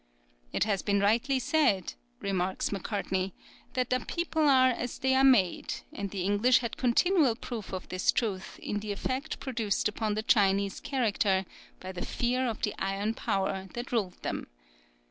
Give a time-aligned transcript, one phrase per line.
[0.51, 3.33] "It has been rightly said," remarks Macartney,
[3.73, 7.87] "that a people are as they are made, and the English had continual proof of
[7.89, 11.45] this truth in the effect produced upon the Chinese character
[11.79, 14.47] by the fear of the iron power that ruled them.